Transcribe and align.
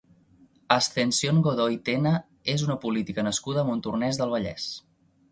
Ascensión 0.75 1.41
Godoy 1.47 1.75
Tena 1.89 2.13
és 2.53 2.63
una 2.67 2.77
política 2.85 3.25
nascuda 3.27 3.61
a 3.63 3.65
Montornès 3.67 4.19
del 4.23 4.33
Vallès. 4.33 4.65